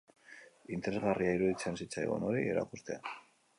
[0.77, 3.17] Interesgarria iruditzen zitzaigun hori erakustea.